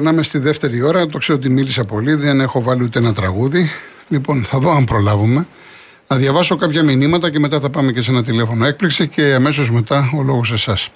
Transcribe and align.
Λοιπόν, 0.00 0.12
περνάμε 0.12 0.22
στη 0.22 0.38
δεύτερη 0.38 0.82
ώρα. 0.82 1.06
Το 1.06 1.18
ξέρω 1.18 1.38
ότι 1.38 1.50
μίλησα 1.50 1.84
πολύ, 1.84 2.14
δεν 2.14 2.40
έχω 2.40 2.62
βάλει 2.62 2.82
ούτε 2.82 2.98
ένα 2.98 3.12
τραγούδι. 3.12 3.70
Λοιπόν, 4.08 4.44
θα 4.44 4.58
δω 4.58 4.70
αν 4.70 4.84
προλάβουμε. 4.84 5.46
Να 6.08 6.16
διαβάσω 6.16 6.56
κάποια 6.56 6.82
μηνύματα 6.82 7.30
και 7.30 7.38
μετά 7.38 7.60
θα 7.60 7.70
πάμε 7.70 7.92
και 7.92 8.02
σε 8.02 8.10
ένα 8.10 8.22
τηλέφωνο 8.22 8.66
έκπληξη 8.66 9.08
και 9.08 9.34
αμέσως 9.34 9.70
μετά 9.70 10.10
ο 10.18 10.22
λόγος 10.22 10.52
εσάς. 10.52 10.88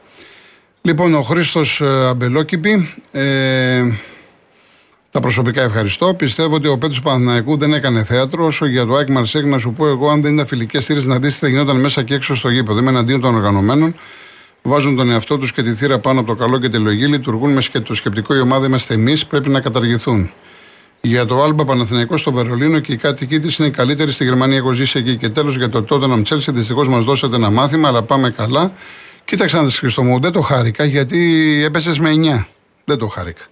Λοιπόν, 0.83 1.15
ο 1.15 1.23
Χρήστος 1.23 1.81
ε, 1.81 2.07
Αμπελόκηπη. 2.07 2.95
Ε, 3.13 3.85
τα 5.11 5.21
προσωπικά 5.21 5.63
ευχαριστώ. 5.63 6.15
Πιστεύω 6.15 6.55
ότι 6.55 6.69
ο 6.69 6.79
Πέτρος 6.79 7.01
Παναθηναϊκού 7.01 7.57
δεν 7.57 7.73
έκανε 7.73 8.05
θέατρο. 8.05 8.45
Όσο 8.45 8.67
για 8.67 8.87
το 8.87 8.95
Άκη 8.95 9.13
Μαρσέκ, 9.13 9.45
να 9.45 9.59
σου 9.59 9.73
πω 9.73 9.87
εγώ, 9.89 10.09
αν 10.11 10.23
δεν 10.23 10.35
ήταν 10.35 10.47
φιλικές 10.47 10.85
θύρες, 10.85 11.05
να 11.05 11.19
δεις 11.19 11.33
τι 11.33 11.39
θα 11.39 11.49
γινόταν 11.49 11.81
μέσα 11.81 12.03
και 12.03 12.15
έξω 12.15 12.35
στο 12.35 12.49
γήπεδο. 12.49 12.79
Είμαι 12.79 12.91
εναντίον 12.91 13.21
των 13.21 13.35
οργανωμένων. 13.35 13.95
Βάζουν 14.67 14.97
τον 14.97 15.11
εαυτό 15.11 15.39
τους 15.39 15.53
και 15.53 15.63
τη 15.63 15.75
θύρα 15.75 15.99
πάνω 15.99 16.21
από 16.21 16.29
το 16.29 16.37
καλό 16.37 16.59
και 16.59 16.69
τη 16.69 16.79
λογή. 16.79 17.07
Λειτουργούν 17.07 17.53
με 17.53 17.81
το 17.81 17.95
σκεπτικό 17.95 18.35
η 18.35 18.41
ομάδα 18.41 18.67
είμαστε 18.67 18.95
εμείς. 18.95 19.27
Πρέπει 19.27 19.49
να 19.49 19.61
καταργηθούν. 19.61 20.31
Για 21.01 21.27
το 21.27 21.43
Άλμπα 21.43 21.65
Παναθηναϊκός 21.65 22.21
στο 22.21 22.33
Βερολίνο 22.33 22.79
και 22.79 22.93
οι 22.93 22.97
κάτοικοι 22.97 23.39
της 23.39 23.57
είναι 23.57 23.69
οι 23.69 23.71
καλύτεροι 23.71 24.13
στη 24.13 24.25
Γερμανία. 24.25 24.57
Εγώ 24.57 24.73
ζήσει 24.73 24.99
εκεί. 24.99 25.17
Και 25.17 25.29
τέλος 25.29 25.57
για 25.57 25.69
το 25.69 25.83
τότε 25.83 26.07
να 26.07 26.23
Τσέλσι, 26.23 26.53
δυστυχώς 26.53 26.89
μας 26.89 27.05
δώσατε 27.05 27.37
ένα 27.37 27.51
μάθημα, 27.51 27.89
αλλά 27.89 28.03
πάμε 28.03 28.31
καλά. 28.31 28.73
Κοίταξε 29.25 29.57
να 29.57 29.65
δεις 29.65 29.79
Χριστό 29.79 30.03
μου, 30.03 30.21
δεν 30.21 30.33
το 30.33 30.41
χάρηκα 30.41 30.85
γιατί 30.85 31.63
έπεσες 31.65 31.99
με 31.99 32.11
9. 32.11 32.47
Δεν 32.85 32.99
το 32.99 33.09
χάρηκα. 33.09 33.43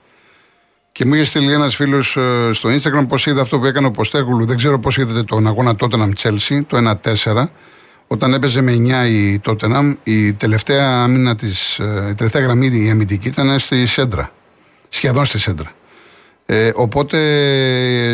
Και 0.92 1.04
μου 1.04 1.14
είχε 1.14 1.24
στείλει 1.24 1.52
ένας 1.52 1.74
φίλος 1.74 2.16
ε, 2.16 2.50
στο 2.52 2.68
Instagram 2.68 3.04
πώς 3.08 3.26
είδε 3.26 3.40
αυτό 3.40 3.58
που 3.58 3.66
έκανε 3.66 3.86
ο 3.86 3.90
Ποστέγουλου. 3.90 4.44
Δεν 4.44 4.56
ξέρω 4.56 4.78
πώς 4.78 4.96
είδατε 4.96 5.22
τον 5.22 5.46
αγώνα 5.46 5.76
τότε 5.76 5.96
να 5.96 6.12
Τσέλσι, 6.12 6.62
το 6.62 6.98
1-4. 7.24 7.48
Όταν 8.06 8.34
έπαιζε 8.34 8.60
με 8.60 8.72
9 8.72 9.08
η 9.08 9.38
Τότεναμ, 9.38 9.94
η 10.02 10.32
τελευταία, 10.32 11.02
άμυνα 11.02 11.36
της, 11.36 11.78
ε, 11.78 12.08
η 12.10 12.14
τελευταία 12.14 12.42
γραμμή 12.42 12.66
η 12.66 12.90
αμυντική 12.90 13.28
ήταν 13.28 13.58
στη 13.58 13.86
Σέντρα. 13.86 14.32
Σχεδόν 14.88 15.24
στη 15.24 15.38
Σέντρα. 15.38 15.72
Ε, 16.46 16.70
οπότε 16.74 17.18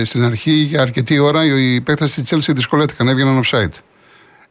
στην 0.04 0.24
αρχή 0.24 0.50
για 0.50 0.82
αρκετή 0.82 1.18
ώρα 1.18 1.44
οι 1.44 1.80
παίκτες 1.80 2.14
της 2.14 2.24
Τσέλση 2.24 2.52
δυσκολεύτηκαν, 2.52 3.08
έβγαιναν 3.08 3.42
offside. 3.44 3.72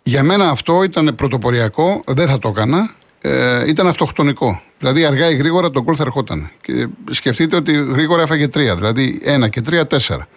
Για 0.03 0.23
μένα 0.23 0.49
αυτό 0.49 0.83
ήταν 0.83 1.15
πρωτοποριακό, 1.15 2.03
δεν 2.05 2.27
θα 2.27 2.39
το 2.39 2.47
έκανα. 2.47 2.95
Ε, 3.21 3.69
ήταν 3.69 3.87
αυτοκτονικό. 3.87 4.61
Δηλαδή 4.77 5.05
αργά 5.05 5.29
ή 5.29 5.35
γρήγορα 5.35 5.69
το 5.69 5.83
γκολ 5.83 5.95
θα 5.97 6.03
ερχόταν. 6.03 6.51
Και 6.61 6.87
σκεφτείτε 7.11 7.55
ότι 7.55 7.73
γρήγορα 7.73 8.21
έφαγε 8.21 8.47
τρία. 8.47 8.75
Δηλαδή 8.75 9.19
ένα 9.23 9.47
και 9.47 9.61
τρία, 9.61 9.87
τέσσερα. 9.87 10.27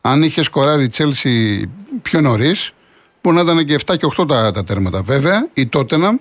Αν 0.00 0.22
είχε 0.22 0.42
σκοράρει 0.42 0.84
η 0.84 0.88
Τσέλση 0.88 1.68
πιο 2.02 2.20
νωρίς, 2.20 2.72
μπορεί 3.22 3.36
να 3.36 3.42
ήταν 3.42 3.64
και 3.64 3.78
7 3.86 3.96
και 3.96 4.06
8 4.16 4.28
τα, 4.28 4.50
τα 4.50 4.64
τέρματα. 4.64 5.02
Βέβαια, 5.02 5.48
η 5.54 5.66
Τότεναμ 5.66 6.16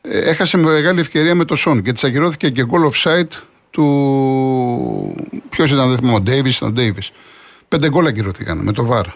ε, 0.00 0.18
έχασε 0.18 0.56
μεγάλη 0.56 1.00
ευκαιρία 1.00 1.34
με 1.34 1.44
το 1.44 1.56
Σον 1.56 1.82
και 1.82 1.92
της 1.92 2.04
ακυρώθηκε 2.04 2.50
και 2.50 2.64
γκολ 2.64 2.90
offside 2.92 3.42
του. 3.70 3.84
Ποιος 5.48 5.70
ήταν, 5.70 5.88
δεν 5.88 5.96
θυμάμαι, 5.96 6.16
ο 6.16 6.20
Ντέιβι. 6.20 6.52
Ο 6.60 6.70
Ντέιβις. 6.70 7.12
Πέντε 7.68 7.88
γκολ 7.88 8.06
ακυρωθήκαν 8.06 8.58
με 8.58 8.72
το 8.72 8.84
βαρ. 8.84 9.06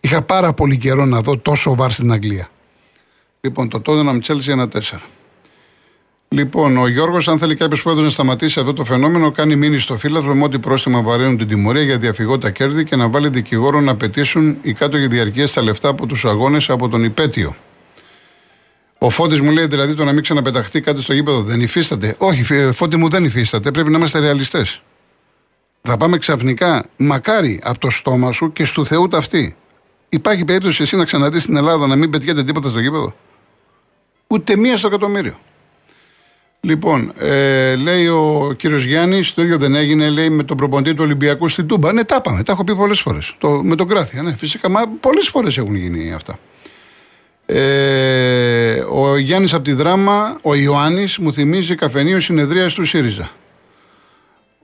Είχα 0.00 0.22
πάρα 0.22 0.52
πολύ 0.52 0.78
καιρό 0.78 1.04
να 1.04 1.20
δω 1.20 1.38
τόσο 1.38 1.74
βαρ 1.74 1.90
στην 1.90 2.12
Αγγλία. 2.12 2.48
Λοιπόν, 3.40 3.68
το 3.68 3.80
Τότεναμ 3.80 4.18
Τσέλσι 4.18 4.50
ένα 4.50 4.68
4. 4.72 4.78
Λοιπόν, 6.32 6.76
ο 6.76 6.86
Γιώργος, 6.86 7.28
αν 7.28 7.38
θέλει 7.38 7.54
κάποιος 7.54 7.82
πρόεδρος 7.82 8.04
να 8.04 8.10
σταματήσει 8.10 8.60
αυτό 8.60 8.72
το 8.72 8.84
φαινόμενο, 8.84 9.30
κάνει 9.30 9.56
μήνυση 9.56 9.82
στο 9.82 9.98
φύλαθρο 9.98 10.34
με 10.34 10.44
ό,τι 10.44 10.58
πρόστιμα 10.58 11.02
βαραίνουν 11.02 11.36
την 11.36 11.48
τιμωρία 11.48 11.82
για 11.82 11.98
διαφυγότα 11.98 12.50
κέρδη 12.50 12.84
και 12.84 12.96
να 12.96 13.08
βάλει 13.08 13.28
δικηγόρο 13.28 13.80
να 13.80 13.96
πετήσουν 13.96 14.58
οι 14.62 14.72
κάτω 14.72 14.98
διαρκεία 14.98 15.48
τα 15.48 15.62
λεφτά 15.62 15.88
από 15.88 16.06
τους 16.06 16.24
αγώνες 16.24 16.70
από 16.70 16.88
τον 16.88 17.04
υπέτειο. 17.04 17.56
Ο 18.98 19.10
Φώτης 19.10 19.40
μου 19.40 19.50
λέει 19.50 19.66
δηλαδή 19.66 19.94
το 19.94 20.04
να 20.04 20.12
μην 20.12 20.22
ξαναπεταχτεί 20.22 20.80
κάτι 20.80 21.02
στο 21.02 21.12
γήπεδο 21.12 21.42
δεν 21.42 21.60
υφίσταται; 21.60 22.14
Όχι, 22.18 22.72
Φώτη 22.72 22.96
μου 22.96 23.08
δεν 23.08 23.24
υφίσταται. 23.24 23.70
Πρέπει 23.70 23.90
να 23.90 23.98
είμαστε 23.98 24.18
ρεαλιστές. 24.18 24.82
Θα 25.82 25.96
πάμε 25.96 26.18
ξαφνικά, 26.18 26.84
μακάρι 26.96 27.60
από 27.62 27.78
το 27.78 27.90
στόμα 27.90 28.32
σου 28.32 28.52
και 28.52 28.64
στου 28.64 28.86
Θεού 28.86 29.08
ταυτή. 29.08 29.56
Υπάρχει 30.08 30.44
περίπτωση 30.44 30.82
εσύ 30.82 30.96
να 30.96 31.04
ξαναδείς 31.04 31.42
στην 31.42 31.56
Ελλάδα 31.56 31.86
να 31.86 31.96
μην 31.96 32.10
πετιέται 32.10 32.44
τίποτα 32.44 32.68
στο 32.68 32.78
γήπεδο; 32.78 33.14
Ούτε 34.26 34.56
μία 34.56 34.76
στο 34.76 34.86
εκατομμύριο. 34.86 35.38
Λοιπόν, 36.66 37.12
ε, 37.18 37.76
λέει 37.76 38.06
ο 38.06 38.54
κύριος 38.56 38.84
Γιάννης, 38.84 39.34
το 39.34 39.42
ίδιο 39.42 39.58
δεν 39.58 39.74
έγινε, 39.74 40.08
λέει 40.08 40.30
με 40.30 40.42
τον 40.42 40.56
προποντή 40.56 40.94
του 40.94 41.02
Ολυμπιακού 41.02 41.48
στην 41.48 41.66
Τούμπα. 41.66 41.92
Ναι, 41.92 42.04
τα 42.04 42.16
είπαμε, 42.18 42.42
τα 42.42 42.52
έχω 42.52 42.64
πει 42.64 42.74
πολλές 42.74 43.00
φορές. 43.00 43.36
Με 43.62 43.76
τον 43.76 43.88
Κράθια, 43.88 44.22
ναι, 44.22 44.34
φυσικά, 44.34 44.68
μα 44.68 44.80
πολλές 45.00 45.28
φορές 45.28 45.58
έχουν 45.58 45.74
γίνει 45.74 46.12
αυτά. 46.12 46.38
Ε, 47.46 48.84
ο 48.90 49.16
Γιάννης 49.16 49.54
από 49.54 49.64
τη 49.64 49.72
Δράμα, 49.72 50.38
ο 50.42 50.54
Ιωάννης, 50.54 51.18
μου 51.18 51.32
θυμίζει 51.32 51.74
καφενείο 51.74 52.20
συνεδρίας 52.20 52.72
του 52.72 52.84
ΣΥΡΙΖΑ. 52.84 53.30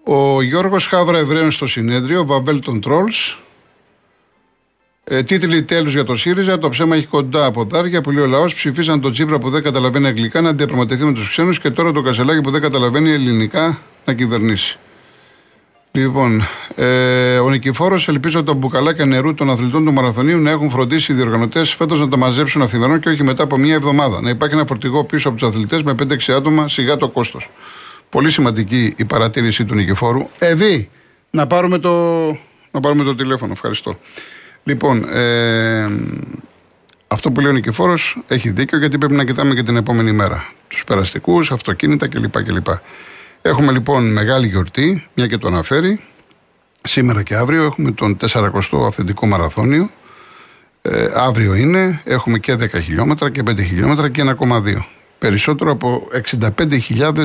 Ο 0.04 0.42
Γιώργος 0.42 0.87
Χάβρα 0.87 1.19
Εβραίων 1.19 1.50
στο 1.50 1.66
συνέδριο, 1.66 2.26
Βαβέλ 2.26 2.60
των 2.60 2.81
Τρόλς, 2.81 3.41
ε, 5.10 5.22
τίτλοι 5.22 5.62
τέλους 5.62 5.92
για 5.92 6.04
το 6.04 6.16
ΣΥΡΙΖΑ. 6.16 6.58
Το 6.58 6.69
ψέμα 6.69 6.96
έχει 6.96 7.06
κοντά 7.06 7.44
από 7.44 7.64
δάρια 7.64 8.00
που 8.00 8.10
λέει 8.10 8.24
ο 8.24 8.26
λαός. 8.26 8.54
Ψηφίσαν 8.54 9.00
τον 9.00 9.12
Τσίπρα 9.12 9.38
που 9.38 9.50
δεν 9.50 9.62
καταλαβαίνει 9.62 10.06
αγγλικά 10.06 10.41
να 10.41 10.52
διαπραγματευτεί 10.52 11.04
με 11.04 11.12
τους 11.12 11.28
ξένους 11.28 11.60
και 11.60 11.70
τώρα 11.70 11.92
το 11.92 12.02
Κασελάκι 12.02 12.41
που 12.41 12.50
δεν 12.50 12.60
καταλαβαίνει 12.60 13.10
ελληνικά 13.10 13.78
να 14.04 14.14
κυβερνήσει. 14.14 14.78
Λοιπόν, 15.92 16.42
ε, 16.74 17.38
ο 17.38 17.50
Νικηφόρος 17.50 18.08
ελπίζω 18.08 18.42
τα 18.42 18.54
μπουκαλάκια 18.54 19.04
νερού 19.04 19.34
των 19.34 19.50
αθλητών 19.50 19.84
του 19.84 19.92
Μαραθωνίου 19.92 20.38
να 20.38 20.50
έχουν 20.50 20.70
φροντίσει 20.70 21.12
οι 21.12 21.14
διοργανωτές 21.14 21.75
φέτος 21.75 22.00
να 22.00 22.08
τα 22.08 22.16
μαζέψουν 22.16 22.62
αυθημερών 22.62 23.00
και 23.00 23.08
όχι 23.08 23.22
μετά 23.22 23.42
από 23.42 23.56
μία 23.56 23.75
εβδομάδα. 23.75 24.20
Να 24.20 24.30
υπάρχει 24.30 24.54
ένα 24.54 24.64
φορτηγό 24.66 25.04
πίσω 25.04 25.28
από 25.28 25.38
τους 25.38 25.48
αθλητές 25.48 25.82
με 25.82 25.94
5-6 26.02 26.32
άτομα, 26.32 26.69
σιγά 26.69 26.96
το 26.96 27.08
κόστος. 27.08 27.50
Πολύ 28.08 28.30
σημαντική 28.30 28.94
η 28.96 29.04
παρατήρηση 29.04 29.64
του 29.64 29.75
Νικηφόρου. 29.75 30.25
Εβί, 30.38 30.88
να 31.30 31.46
πάρουμε 31.46 31.78
το, 31.78 32.26
να 32.70 32.80
πάρουμε 32.80 33.04
το 33.04 33.14
τηλέφωνο. 33.14 33.52
Ευχαριστώ. 33.52 33.96
Λοιπόν, 34.68 35.08
ε, 35.12 35.86
αυτό 37.08 37.30
που 37.30 37.40
λέει 37.40 37.50
ο 37.50 37.54
Νικηφόρος 37.54 38.18
έχει 38.28 38.50
δίκιο 38.50 38.78
γιατί 38.78 38.98
πρέπει 38.98 39.14
να 39.14 39.24
κοιτάμε 39.24 39.54
και 39.54 39.62
την 39.62 39.76
επόμενη 39.76 40.12
μέρα. 40.12 40.52
Τους 40.68 40.84
περαστικούς, 40.84 41.50
αυτοκίνητα 41.50 42.08
κλπ. 42.08 42.42
κλπ. 42.42 42.66
Έχουμε 43.42 43.72
λοιπόν 43.72 44.12
μεγάλη 44.12 44.46
γιορτή, 44.46 45.08
μια 45.14 45.26
και 45.26 45.36
το 45.36 45.46
αναφέρει. 45.46 46.00
Σήμερα 46.82 47.22
και 47.22 47.34
αύριο 47.34 47.64
έχουμε 47.64 47.90
τον 47.90 48.16
40ο 48.30 48.86
αυθεντικό 48.86 49.26
μαραθώνιο. 49.26 49.90
Ε, 50.82 51.06
αύριο 51.14 51.54
είναι, 51.54 52.00
έχουμε 52.04 52.38
και 52.38 52.52
10 52.52 52.82
χιλιόμετρα 52.82 53.30
και 53.30 53.42
5 53.50 53.60
χιλιόμετρα 53.60 54.08
και 54.08 54.22
1,2. 54.38 54.84
Περισσότερο 55.18 55.70
από 55.70 56.08
65.000 56.56 57.24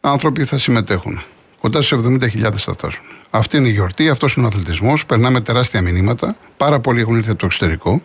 άνθρωποι 0.00 0.44
θα 0.44 0.58
συμμετέχουν. 0.58 1.22
Κοντά 1.60 1.82
στους 1.82 2.06
70.000 2.06 2.52
θα 2.56 2.72
φτάσουν. 2.72 3.15
Αυτή 3.36 3.56
είναι 3.56 3.68
η 3.68 3.72
γιορτή, 3.72 4.08
αυτός 4.08 4.34
είναι 4.34 4.44
ο 4.44 4.48
αθλητισμός. 4.48 5.06
Περνάμε 5.06 5.40
τεράστια 5.40 5.82
μηνύματα. 5.82 6.36
Πάρα 6.56 6.80
πολλοί 6.80 7.00
έχουν 7.00 7.16
έρθει 7.16 7.30
από 7.30 7.38
το 7.38 7.46
εξωτερικό. 7.46 8.02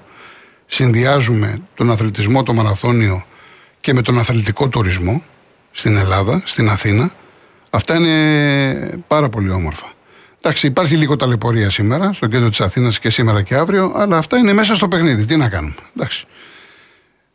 Συνδυάζουμε 0.66 1.62
τον 1.76 1.92
αθλητισμό, 1.92 2.44
το 2.44 2.54
μαραθώνιο 2.54 3.26
και 3.82 3.94
με 3.94 4.02
τον 4.02 4.20
αθλητικό 4.20 4.68
τουρισμό 4.68 5.24
στην 5.72 5.98
Ελλάδα, 5.98 6.42
στην 6.46 6.70
Αθήνα. 6.70 7.12
Αυτά 7.70 7.96
είναι 7.96 9.00
πάρα 9.08 9.30
πολύ 9.30 9.50
όμορφα. 9.50 9.92
Εντάξει, 10.42 10.68
υπάρχει 10.68 10.96
λίγο 10.96 11.16
ταλαιπωρία 11.16 11.70
σήμερα 11.70 12.14
στο 12.14 12.28
κέντρο 12.28 12.50
της 12.50 12.62
Αθήνας 12.62 13.00
και 13.00 13.10
σήμερα 13.10 13.42
και 13.42 13.56
αύριο, 13.56 13.94
αλλά 13.96 14.18
αυτά 14.18 14.38
είναι 14.38 14.54
μέσα 14.54 14.76
στο 14.76 14.88
παιχνίδι. 14.88 15.26
Τι 15.26 15.36
να 15.36 15.50
κάνουμε. 15.50 15.76
Εντάξει. 15.96 16.26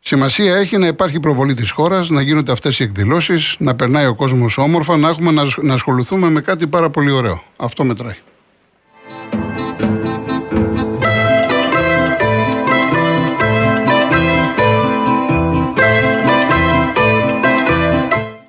Σημασία 0.09 0.57
έχει 0.57 0.79
να 0.79 0.87
υπάρχει 0.87 1.21
προβολή 1.21 1.55
της 1.55 1.71
χώρας, 1.71 2.11
να 2.11 2.21
γίνονται 2.21 2.53
αυτές 2.53 2.79
οι 2.79 2.83
εκδηλώσεις, 2.83 3.57
να 3.59 3.75
περνάει 3.75 4.07
ο 4.07 4.15
κόσμος 4.15 4.59
όμορφα, 4.59 4.97
να 4.97 5.09
έχουμε 5.09 5.49
να 5.63 5.75
ασχοληθούμε 5.75 6.31
με 6.31 6.41
κάτι 6.41 6.67
πάρα 6.67 6.91
πολύ 6.91 7.11
ωραίο. 7.11 7.43
Αυτό 7.57 7.85
μετράει. 7.85 8.15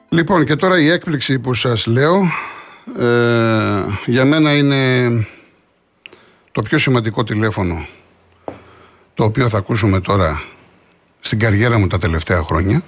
Λοιπόν 0.09 0.45
και 0.45 0.55
τώρα 0.55 0.79
η 0.79 0.89
έκπληξη 0.89 1.39
που 1.39 1.53
σας 1.53 1.85
λέω 1.85 2.31
ε, 2.99 3.83
για 4.05 4.25
μένα 4.25 4.57
είναι 4.57 5.09
το 6.51 6.61
πιο 6.61 6.77
σημαντικό 6.77 7.23
τηλέφωνο 7.23 7.87
το 9.13 9.23
οποίο 9.23 9.49
θα 9.49 9.57
ακούσουμε 9.57 9.99
τώρα 9.99 10.41
στην 11.19 11.39
καριέρα 11.39 11.79
μου 11.79 11.87
τα 11.87 11.97
τελευταία 11.97 12.41
χρόνια. 12.41 12.81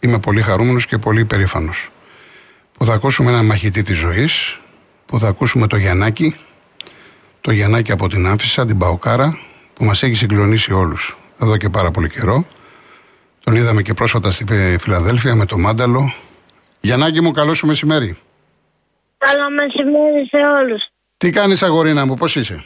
Είμαι 0.00 0.18
πολύ 0.18 0.42
χαρούμενος 0.42 0.86
και 0.86 0.98
πολύ 0.98 1.20
υπερήφανος. 1.20 1.90
Που 2.72 2.84
θα 2.84 2.92
ακούσουμε 2.92 3.30
ένα 3.30 3.42
μαχητή 3.42 3.82
της 3.82 3.98
ζωής, 3.98 4.60
που 5.06 5.18
θα 5.18 5.28
ακούσουμε 5.28 5.66
το 5.66 5.76
Γιαννάκη, 5.76 6.34
το 7.40 7.50
Γιαννάκη 7.50 7.92
από 7.92 8.08
την 8.08 8.26
Άμφισσα, 8.26 8.66
την 8.66 8.78
Παοκάρα, 8.78 9.38
που 9.74 9.84
μας 9.84 10.02
έχει 10.02 10.14
συγκλονίσει 10.14 10.72
όλους 10.72 11.18
εδώ 11.40 11.56
και 11.56 11.68
πάρα 11.68 11.90
πολύ 11.90 12.08
καιρό. 12.08 12.46
Τον 13.44 13.56
είδαμε 13.56 13.82
και 13.82 13.94
πρόσφατα 13.94 14.30
στη 14.30 14.44
Φιλαδέλφια 14.80 15.34
με 15.34 15.46
το 15.46 15.58
Μάνταλο. 15.58 16.14
Γιαννάκη 16.80 17.20
μου, 17.20 17.30
καλό 17.30 17.54
σου 17.54 17.66
μεσημέρι. 17.66 18.16
Καλό 19.18 19.50
μεσημέρι 19.50 20.26
σε 20.26 20.36
όλους. 20.36 20.86
Τι 21.16 21.30
κάνεις 21.30 21.62
αγορίνα 21.62 22.06
μου, 22.06 22.14
πώς 22.14 22.36
είσαι; 22.36 22.64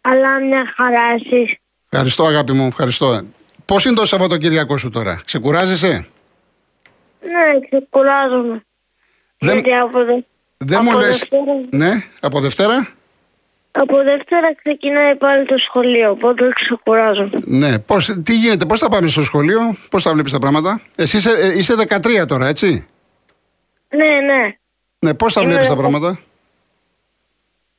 Αλλά 0.00 0.40
μια 0.40 0.72
χαρά 0.76 1.02
εσείς. 1.14 1.56
Ευχαριστώ 1.88 2.24
αγάπη 2.24 2.52
μου, 2.52 2.66
ευχαριστώ. 2.66 3.22
Πώς 3.70 3.84
είναι 3.84 3.94
το 3.94 4.04
Σαββατοκύριακό 4.04 4.76
σου 4.76 4.90
τώρα, 4.90 5.22
ξεκουράζεσαι; 5.24 6.06
Ναι, 7.20 7.60
ξεκουράζομαι. 7.70 8.64
Δεν- 9.38 9.54
Γιατί 9.54 9.74
από, 9.74 10.04
δε- 10.04 10.20
Δεν 10.56 10.80
μου 10.82 10.90
Από 10.90 10.98
λε. 11.00 11.06
Δευτέρα. 11.06 11.42
Ναι, 11.70 11.90
από 12.20 12.40
Δευτέρα; 12.40 12.88
Από 13.70 13.96
Δευτέρα 14.02 14.54
ξεκινάει 14.54 15.16
πάλι 15.16 15.46
το 15.46 15.58
σχολείο, 15.58 16.10
οπότε 16.10 16.48
ξεκουράζομαι. 16.54 17.30
Ναι, 17.44 17.78
πώς, 17.78 18.16
τι 18.24 18.34
γίνεται, 18.34 18.66
πώς 18.66 18.78
θα 18.80 18.88
πάμε 18.88 19.08
στο 19.08 19.22
σχολείο, 19.24 19.76
πώς 19.90 20.02
θα 20.02 20.12
βλέπεις 20.12 20.32
τα 20.32 20.38
πράγματα; 20.38 20.80
Εσύ 20.96 21.16
είσαι, 21.16 21.30
ε, 21.30 21.58
είσαι 21.58 21.74
13 21.74 22.26
τώρα, 22.26 22.46
έτσι; 22.46 22.86
Ναι, 23.96 24.06
ναι. 24.20 24.54
Ναι, 24.98 25.14
πώς 25.14 25.32
θα 25.32 25.40
Είμαι 25.40 25.50
βλέπεις 25.50 25.68
τα 25.68 25.74
δεκα- 25.76 25.88
πράγματα; 25.88 26.20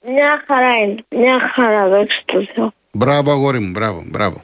Μια 0.05 0.43
χαρά 0.47 0.73
είναι. 0.77 1.03
Μια 1.09 1.51
χαρά, 1.53 1.87
δόξα 1.87 2.21
τω 2.25 2.45
Θεώ. 2.55 2.73
Μπράβο, 2.91 3.31
αγόρι 3.31 3.59
μου, 3.59 3.71
μπράβο, 3.71 4.03
μπράβο. 4.05 4.41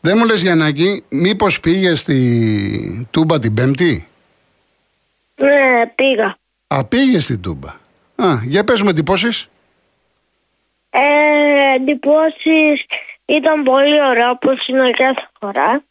Δεν 0.00 0.18
μου 0.18 0.24
λες, 0.24 0.42
Γιαννάκη, 0.42 1.04
μήπως 1.08 1.60
πήγες 1.60 2.00
στη 2.00 3.08
Τούμπα 3.10 3.38
την 3.38 3.54
Πέμπτη; 3.54 4.08
Ναι, 5.34 5.86
πήγα. 5.94 6.36
Α, 6.66 6.84
πήγες 6.84 7.24
στην 7.24 7.40
Τούμπα. 7.40 7.68
Α, 8.16 8.40
για 8.44 8.64
πες 8.64 8.82
μου 8.82 8.88
εντυπώσεις. 8.88 9.48
Ε, 10.90 11.74
εντυπώσεις 11.74 12.86
ήταν 13.24 13.62
πολύ 13.62 14.02
ωραία, 14.04 14.30
όπως 14.30 14.66
είναι 14.68 14.90
κάθε 14.90 15.28
φορά. 15.40 15.84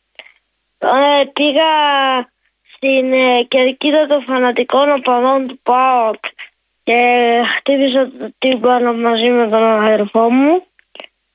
Ε, 0.77 1.25
πήγα 1.33 1.63
στην 2.75 3.13
ε, 3.13 3.43
κερκίδα 3.47 4.05
των 4.07 4.23
φανατικών 4.23 4.89
οπαδών 4.89 5.47
του 5.47 5.59
ΠΑΟΚ 5.63 6.23
και 6.83 7.01
χτύπησα 7.55 8.11
το 8.19 8.33
τύμπανο 8.37 8.93
μαζί 8.93 9.29
με 9.29 9.47
τον 9.47 9.63
αδερφό 9.63 10.29
μου 10.29 10.63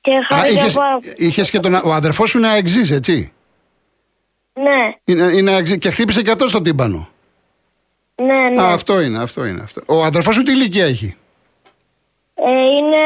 και 0.05 0.11
Α, 0.15 0.35
χάρηκα 0.35 0.59
είχες, 0.61 0.73
πάρα 0.73 0.97
είχες 1.15 1.49
και 1.49 1.59
τον, 1.59 1.73
ο 1.83 1.93
αδερφός 1.93 2.29
σου 2.29 2.37
είναι 2.37 2.47
αεξής, 2.47 2.91
έτσι; 2.91 3.31
Ναι, 4.53 4.93
Είναι, 5.05 5.23
είναι 5.33 5.51
αεξής 5.51 5.77
και 5.77 5.91
χτύπησε 5.91 6.21
και 6.21 6.31
αυτός 6.31 6.49
στο 6.49 6.61
τύμπανο. 6.61 7.09
ναι, 8.15 8.49
ναι. 8.49 8.61
Α, 8.61 8.73
αυτό 8.73 9.01
είναι, 9.01 9.21
αυτό 9.23 9.45
είναι. 9.45 9.61
Αυτό. 9.61 9.81
Ο 9.85 10.03
αδερφός 10.03 10.35
σου 10.35 10.43
τι 10.43 10.51
ηλικία 10.51 10.85
έχει; 10.85 11.15
Ε, 12.35 12.49
είναι 12.51 12.97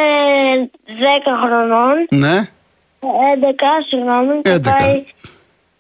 10 0.88 0.92
χρονών, 1.46 2.08
Ναι. 2.10 2.50
11 3.00 3.06
συγγνώμη, 3.88 4.42
και 4.42 4.54
11. 4.54 4.62
πάει, 4.62 5.06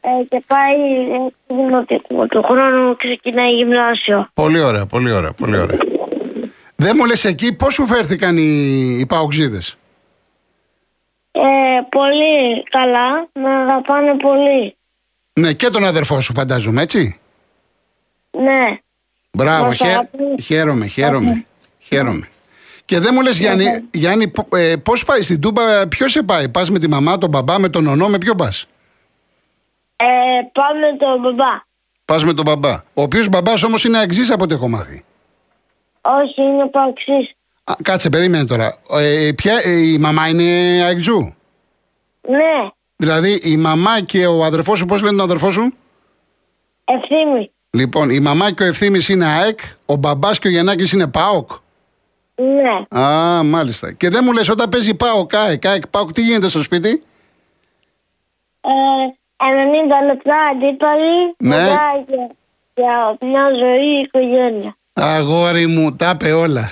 ε, 0.02 0.10
και 0.30 0.44
πάει 0.48 0.76
ε, 1.14 1.54
δημοτικό. 1.56 2.28
Του 2.28 2.44
χρόνου 2.44 2.96
ξεκινάει 2.96 3.52
γυμνάσιο. 3.54 4.30
Πολύ 4.34 4.60
ωραία, 4.60 4.86
πολύ 4.86 5.12
ωραία, 5.12 5.32
πολύ 5.32 5.58
ωραία. 5.58 5.78
Δεν 6.76 6.94
μου 6.98 7.06
λες 7.06 7.26
εκεί 7.26 7.54
πώς 7.54 7.74
σου 7.74 7.86
φέρθηκαν 7.86 8.38
οι, 8.38 8.98
οι 9.00 9.06
παοξίδες; 9.06 9.78
Ε, 11.42 11.82
πολύ 11.90 12.64
καλά, 12.70 13.28
με 13.34 13.50
αγαπάνε 13.50 14.18
πολύ. 14.18 14.78
Ναι, 15.34 15.54
και 15.54 15.70
τον 15.70 15.86
αδερφό 15.86 16.22
σου 16.22 16.34
φαντάζομαι, 16.34 16.82
έτσι; 16.82 17.20
Ναι. 18.32 18.78
Μπράβο, 19.32 19.66
Μας 19.66 19.78
χαίρ- 19.78 19.90
αγαπούν. 19.90 20.40
χαίρομαι, 20.42 20.86
χαίρομαι, 20.88 21.44
χαίρομαι. 21.80 22.28
Και 22.86 23.00
δεν 23.00 23.12
μου 23.14 23.22
λες 23.22 23.40
Γιάννη, 23.40 23.66
Γιάννη 23.92 24.28
πο- 24.28 24.58
ε, 24.58 24.76
πώς 24.76 25.06
πάει 25.06 25.22
στην 25.22 25.42
Τούμπα, 25.42 25.88
ποιος 25.88 26.12
σε 26.12 26.24
πάει, 26.24 26.50
πας 26.50 26.70
με 26.70 26.80
τη 26.80 26.88
μαμά, 26.90 27.18
τον 27.18 27.30
μπαμπά, 27.30 27.60
με 27.60 27.70
τον 27.70 27.88
ονό, 27.88 28.08
με 28.08 28.18
ποιο 28.18 28.36
πας; 28.36 28.66
Ε, 29.96 30.06
πάμε 30.52 30.98
τον 31.00 31.20
μπαμπά. 31.20 31.62
Πας 32.06 32.24
με 32.24 32.34
τον 32.34 32.46
μπαμπά. 32.46 32.72
Ο 32.94 33.02
οποίος 33.02 33.30
μπαμπάς 33.30 33.64
όμως 33.64 33.84
είναι 33.84 33.98
αεξής 33.98 34.32
από 34.32 34.44
ό,τι 34.44 34.54
έχω 34.54 34.68
μάθει. 34.68 35.04
Όχι, 36.02 36.42
είναι 36.42 36.68
παξής. 36.68 37.34
Α, 37.70 37.74
κάτσε, 37.84 38.10
περίμενε 38.10 38.46
τώρα. 38.46 38.78
Ε, 38.92 39.32
ποια, 39.36 39.60
ε, 39.64 39.72
η 39.72 39.98
μαμά 39.98 40.28
είναι 40.28 40.44
αεξού. 40.84 41.34
Ναι, 42.28 42.70
Δηλαδή 42.96 43.40
η 43.44 43.58
μαμά 43.58 44.02
και 44.02 44.26
ο 44.28 44.44
αδερφός 44.44 44.78
σου, 44.80 44.86
πώς 44.86 45.02
λένε 45.02 45.16
τον 45.16 45.26
αδερφό 45.26 45.52
σου; 45.52 45.74
ευθύμη. 46.86 47.52
Λοιπόν, 47.70 48.10
η 48.10 48.20
μαμά 48.20 48.52
και 48.52 48.64
ο 48.64 48.66
ευθύμης 48.66 49.10
είναι 49.10 49.26
ΑΕΚ, 49.26 49.60
ο 49.86 49.96
μπαμπάς 49.96 50.40
και 50.40 50.48
ο 50.48 50.52
Γιαννάκης 50.52 50.92
είναι 50.92 51.08
ΠΑΟΚ; 51.08 51.52
Ναι. 52.36 53.00
Α, 53.02 53.44
μάλιστα. 53.44 53.92
Και 53.92 54.10
δεν 54.10 54.22
μου 54.26 54.34
λες 54.34 54.50
όταν 54.50 54.70
παίζει 54.70 54.94
ΠΑΟΚ, 54.94 55.36
ΑΕΚ, 55.36 55.66
ΑΕΚ, 55.66 55.88
ΠΑΟΚ, 55.88 56.12
τι 56.12 56.22
γίνεται 56.22 56.48
στο 56.48 56.62
σπίτι; 56.62 57.04
Ε, 58.62 58.70
90 59.38 60.06
λεπτά 60.06 60.36
αντίπαλοι. 60.52 61.36
Ναι. 61.38 61.56
Μετά 61.56 62.06
για, 62.08 62.30
για 62.76 63.18
μια 63.22 63.50
ζωή 63.58 64.00
οικογένεια. 64.02 64.78
Αγόρι 64.94 65.68
μου, 65.68 65.96
τα 65.96 66.10
είπε 66.14 66.32
όλα. 66.32 66.72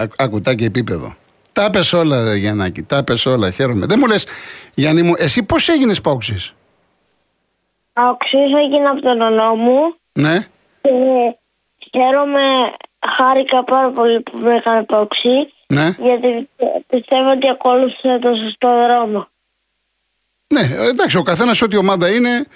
Ακ- 0.00 0.22
Ακουτάκι 0.22 0.64
επίπεδο. 0.64 1.14
Τα 1.52 1.64
είπες 1.64 1.92
όλα, 1.92 2.22
ρε 2.24 2.34
Γιαννάκη, 2.36 2.82
τα 2.82 2.96
είπες 2.96 3.26
όλα. 3.26 3.50
Χαίρομαι. 3.50 3.86
Δεν 3.86 3.98
μου 4.00 4.06
λες, 4.06 4.26
Γιάννη 4.74 5.02
μου, 5.02 5.12
εσύ 5.16 5.42
πώς 5.42 5.68
έγινες 5.68 6.00
παοξής. 6.00 6.54
Αξίζω 7.92 8.56
έγινα 8.64 8.90
από 8.90 9.00
τον 9.00 9.20
ονό 9.20 9.54
μου 9.54 9.94
Ναι. 10.12 10.46
και 10.80 10.90
χαίρομαι, 11.92 12.40
χάρηκα 13.16 13.64
πάρα 13.64 13.90
πολύ 13.90 14.20
που 14.20 14.38
με 14.38 14.54
έκανε 14.54 14.82
παοξή 14.82 15.52
Ναι. 15.66 15.86
γιατί 15.98 16.48
πιστεύω 16.88 17.30
ότι 17.30 17.48
ακολούθησα 17.48 18.18
το 18.18 18.34
σωστό 18.34 18.68
δρόμο. 18.86 19.28
Ναι, 20.54 20.60
εντάξει, 20.88 21.16
ο 21.16 21.22
καθένας 21.22 21.62
ό,τι 21.62 21.76
ομάδα 21.76 22.10
είναι, 22.10 22.46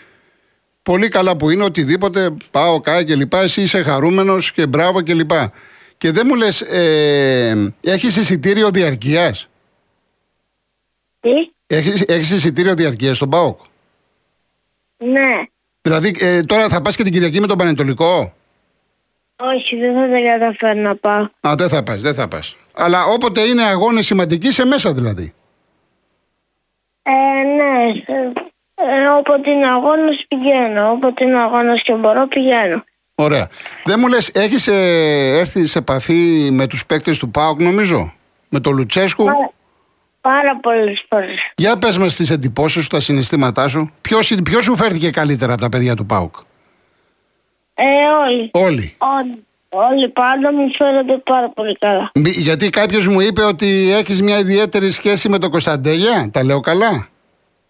πολύ 0.83 1.09
καλά 1.09 1.37
που 1.37 1.51
είναι, 1.51 1.65
οτιδήποτε, 1.65 2.37
πάω, 2.51 2.81
κάει 2.81 3.05
και 3.05 3.15
λοιπά, 3.15 3.41
εσύ 3.41 3.63
είσαι 3.63 3.83
χαρούμενος 3.83 4.53
και 4.53 4.67
μπράβο 4.67 5.01
και 5.01 5.15
λοιπά. 5.15 5.53
Και 6.05 6.13
δεν 6.13 6.27
μου 6.29 6.35
λες, 6.35 6.61
ε, 6.61 7.73
έχεις 7.81 8.17
εισιτήριο 8.17 8.71
διαρκείας; 8.71 9.49
Τι; 11.21 11.31
Έχεις 11.67 12.03
έχεις 12.03 12.31
εισιτήριο 12.31 12.75
διαρκείας 12.75 13.17
στον 13.17 13.31
ΠΑΟΚ; 13.31 13.61
Ναι. 14.97 15.43
Δηλαδή, 15.83 16.17
ε, 16.21 16.41
τώρα 16.41 16.69
θα 16.69 16.83
πας 16.83 16.97
και 16.97 17.03
την 17.03 17.13
Κυριακή 17.13 17.41
με 17.41 17.47
τον 17.47 17.59
Πανετολικό; 17.59 18.33
Όχι, 19.37 19.77
δεν 19.77 19.95
θα 19.95 20.09
τα 20.09 20.21
καταφέρω 20.21 20.81
να 20.81 20.97
πάω. 20.97 21.29
Α, 21.49 21.55
δεν 21.57 21.69
θα 21.69 21.83
πας, 21.83 22.03
δεν 22.03 22.15
θα 22.15 22.29
πας. 22.29 22.57
Αλλά 22.75 23.05
όποτε 23.05 23.41
είναι 23.41 23.63
αγώνες 23.63 24.07
σημαντικοί, 24.07 24.51
σε 24.51 24.65
μέσα 24.65 24.93
δηλαδή. 24.93 25.35
Ε, 27.03 27.13
ναι. 27.43 27.93
Ε, 28.75 29.07
όποτε 29.19 29.51
είναι 29.51 29.69
αγώνας 29.69 30.25
πηγαίνω. 30.29 30.91
Όποτε 30.91 31.25
είναι 31.25 31.41
αγώνας 31.41 31.83
και 31.83 31.93
μπορώ 31.93 32.27
πηγαίνω. 32.27 32.85
Ωραία. 33.15 33.49
Δεν 33.85 33.97
μου 34.01 34.09
λες, 34.09 34.29
έχεις 34.29 34.67
ε, 34.69 35.37
έρθει 35.39 35.67
σε 35.67 35.79
επαφή 35.79 36.49
με 36.53 36.67
τους 36.67 36.87
παίκτες 36.87 37.19
του 37.19 37.31
ΠΑΟΚ, 37.31 37.61
νομίζω; 37.61 38.13
Με 38.49 38.61
τον 38.61 38.75
Λουτσέσκου; 38.77 39.25
Πάρα, 39.25 39.53
πάρα 40.21 40.57
πολλές 40.61 41.05
φορές. 41.09 41.53
Για 41.57 41.79
πες 41.79 41.99
μας 41.99 42.15
τις 42.17 42.31
εντυπώσεις 42.31 42.83
σου, 42.83 42.89
τα 42.89 43.01
συναισθήματά 43.01 43.69
σου. 43.69 43.91
Ποιος, 44.01 44.31
είναι- 44.31 44.43
ποιος 44.43 44.65
σου 44.65 44.77
φέρθηκε 44.77 45.11
καλύτερα 45.11 45.53
από 45.53 45.63
τα 45.63 45.69
παιδιά 45.69 45.95
του 45.95 46.07
ΠΑΟΚ; 46.07 46.35
Ε, 47.75 47.85
όλοι. 48.27 48.51
Όλοι. 48.53 48.95
Όλοι. 48.99 49.45
Όλοι 49.77 50.09
πάντα 50.09 50.53
μου 50.53 50.73
φέρονται 50.79 51.17
πάρα 51.25 51.49
πολύ 51.51 51.77
καλά. 51.79 52.11
Μη- 52.15 52.29
Γιατί 52.37 52.71
κάποιος 52.71 53.07
μου 53.09 53.21
είπε 53.21 53.43
ότι 53.43 53.93
έχεις 53.93 54.23
μια 54.23 54.39
ιδιαίτερη 54.39 54.91
σχέση 54.91 55.29
με 55.29 55.39
τον 55.39 55.51
Κωνσταντέλια; 55.51 56.29
Τα 56.33 56.45
λέω 56.45 56.61
καλά; 56.61 57.09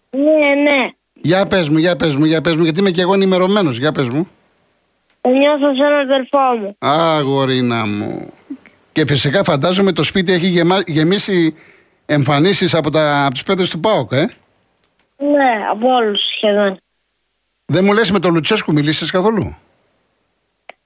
Ναι, 0.09 0.61
ναι. 0.61 0.89
Για 1.13 1.45
πες 1.47 1.69
μου, 1.69 1.77
για 1.77 1.95
πες 1.95 2.15
μου, 2.15 2.25
για 2.25 2.41
πες 2.41 2.55
μου. 2.55 2.63
Γιατί 2.63 2.79
είμαι 2.79 2.89
και 2.91 3.01
εγώ 3.01 3.13
ενημερωμένος. 3.13 3.77
Για 3.77 3.91
πες 3.91 4.07
μου. 4.09 4.29
Το 5.25 5.31
νιώθω 5.31 5.75
σαν 5.75 5.93
αδερφό 5.93 6.57
μου. 6.59 6.75
Αγορίνα 6.79 7.85
μου. 7.85 8.33
Και 8.91 9.03
φυσικά 9.07 9.43
φαντάζομαι 9.43 9.91
το 9.91 10.03
σπίτι 10.03 10.33
έχει 10.33 10.47
γεμα... 10.47 10.81
γεμίσει 10.85 11.55
εμφανίσεις 12.05 12.73
από, 12.73 12.89
τα... 12.89 13.25
από 13.25 13.33
τους 13.33 13.43
παίδες 13.43 13.69
του 13.69 13.79
ΠΑΟΚ, 13.79 14.11
ε. 14.11 14.29
Ναι, 15.17 15.65
από 15.71 15.87
όλους 15.93 16.21
σχεδόν. 16.21 16.77
Δεν 17.65 17.85
μου 17.85 17.93
λες 17.93 18.11
με 18.11 18.19
τον 18.19 18.33
Λουτσέσκου 18.33 18.73
μιλήσεις 18.73 19.11
καθόλου; 19.11 19.57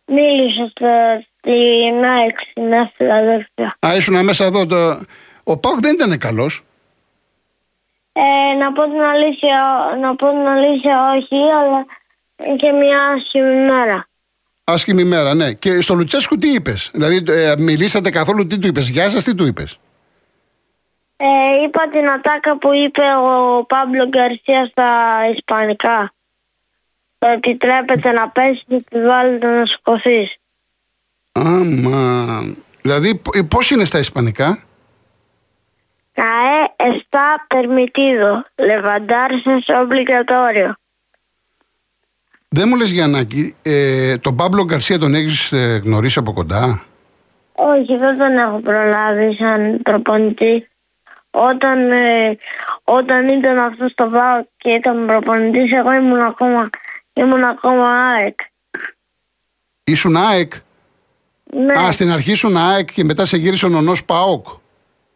Μίλησα 0.05 0.67
στα- 0.71 1.23
στην 1.37 2.05
ΑΕΚ 2.05 2.37
στη 2.51 2.61
Νέα 2.61 2.91
Φιλαδέλφια. 2.95 3.77
Α, 3.87 3.95
ήσουν 3.95 4.23
μέσα 4.23 4.45
εδώ. 4.45 4.65
Το... 4.65 4.99
Ο 5.43 5.57
ΠΑΟΚ 5.57 5.79
δεν 5.79 5.93
ήταν 5.93 6.17
καλός. 6.17 6.63
Ε, 8.13 8.53
να 8.55 8.71
πω 8.71 8.83
την 8.83 9.01
αλήθεια, 9.01 9.61
να 10.01 10.15
πω 10.15 10.29
την 10.29 10.47
αλήθεια 10.47 11.11
όχι, 11.15 11.35
αλλά 11.35 11.85
είχε 12.53 12.71
μια 12.71 13.01
άσχημη 13.03 13.55
μέρα. 13.55 14.08
Άσχημη 14.71 15.03
μέρα, 15.03 15.33
ναι. 15.33 15.53
Και 15.53 15.81
στο 15.81 15.93
Λουτσέσκου 15.93 16.37
τι 16.37 16.49
είπες; 16.53 16.89
Δηλαδή, 16.93 17.23
ε, 17.27 17.53
μιλήσατε 17.57 18.09
καθόλου, 18.09 18.47
τι 18.47 18.59
του 18.59 18.67
είπες; 18.67 18.89
Γεια 18.89 19.09
σας, 19.09 19.23
τι 19.23 19.35
του 19.35 19.45
είπες; 19.45 19.79
Ε, 21.17 21.63
είπα 21.63 21.89
την 21.91 22.09
ατάκα 22.09 22.57
που 22.57 22.73
είπε 22.73 23.01
ο 23.25 23.63
Πάμπλο 23.65 24.07
Γκαρσία 24.07 24.67
στα 24.71 24.91
Ισπανικά. 25.35 26.13
Το 27.17 27.27
επιτρέπεται 27.27 28.11
να 28.11 28.29
πέσεις 28.29 28.63
και 28.67 28.83
της 28.89 29.01
βάλετε 29.01 29.47
να 29.47 29.65
σηκωθείς. 29.65 30.35
Άμα. 31.31 32.55
Δηλαδή, 32.81 33.21
πώς 33.47 33.71
είναι 33.71 33.85
στα 33.85 33.99
Ισπανικά; 33.99 34.63
Cae 36.19 36.71
está 36.77 37.45
permitido 37.47 38.45
levantarse 38.57 39.49
es 39.59 39.69
obligatorio. 39.69 40.75
Δεν 42.51 42.67
μου 42.67 42.75
λες, 42.75 42.91
Γιαννάκη, 42.91 43.55
ε, 43.61 44.17
τον 44.17 44.35
Παύλο 44.35 44.63
Γκαρσία 44.63 44.99
τον 44.99 45.13
έχεις 45.15 45.51
ε, 45.51 45.81
γνωρίσει 45.83 46.19
από 46.19 46.33
κοντά; 46.33 46.83
Όχι, 47.53 47.97
δεν 47.97 48.17
τον 48.17 48.37
έχω 48.37 48.59
προλάβει 48.59 49.35
σαν 49.35 49.81
προπονητή. 49.81 50.69
Όταν, 51.31 51.91
ε, 51.91 52.37
όταν 52.83 53.27
ήταν 53.27 53.57
αυτός 53.57 53.91
στο 53.91 54.09
ΒΑΟ 54.09 54.45
και 54.57 54.69
ήταν 54.71 55.05
προπονητής, 55.05 55.71
εγώ 55.73 55.93
ήμουν 55.93 56.19
ακόμα, 56.21 56.69
ήμουν 57.13 57.43
ακόμα 57.43 57.87
ΑΕΚ. 57.87 58.39
Ήσουν 59.83 60.15
ΑΕΚ; 60.17 60.53
Ναι, 61.53 61.73
Α, 61.73 61.91
στην 61.91 62.11
αρχή 62.11 62.33
σου 62.33 62.57
ΑΕΚ 62.59 62.91
και 62.91 63.03
μετά 63.03 63.25
σε 63.25 63.37
γύρισε 63.37 63.65
ο 63.65 63.69
νονός 63.69 64.05
ΠΑΟΚ. 64.05 64.47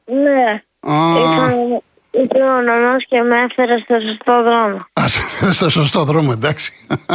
ναι. 0.06 0.62
Α, 0.80 0.96
Ήταν, 1.18 1.82
ήταν 2.22 2.42
ο 2.42 2.62
νονός 2.62 3.06
και 3.08 3.22
με 3.22 3.40
έφερε 3.40 3.78
στο 3.78 4.00
σωστό 4.00 4.44
δρόμο. 4.44 4.86
Α, 5.02 5.08
σε 5.08 5.20
φέρε 5.20 5.52
στο 5.52 5.70
σωστό 5.70 6.04
δρόμο, 6.04 6.32
εντάξει. 6.34 6.74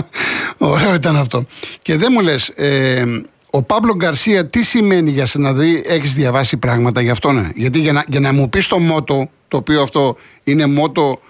Ωραίο 0.59 0.95
ήταν 0.95 1.17
αυτό. 1.17 1.45
Και 1.83 1.97
δεν 1.97 2.09
μου 2.12 2.21
λες, 2.21 2.49
ε, 2.49 3.05
ο 3.50 3.62
Παύλο 3.62 3.95
Γκαρσία 3.95 4.47
τι 4.47 4.62
σημαίνει 4.62 5.11
για 5.11 5.26
σένα, 5.26 5.52
δηλαδή 5.52 5.85
έχεις 5.87 6.14
διαβάσει 6.14 6.57
πράγματα 6.57 7.00
γι' 7.00 7.11
αυτό, 7.11 7.33
ναι. 7.33 7.49
Γιατί 7.55 7.81
για 7.81 7.93
να, 7.93 8.05
για 8.09 8.21
να 8.21 8.33
μου 8.33 8.49
πεις 8.49 8.69
το 8.69 8.78
μότο, 8.78 9.31
το 9.49 9.57
οποίο 9.57 9.83
αυτό 9.83 10.17
είναι 10.45 10.67
μότο 10.67 11.21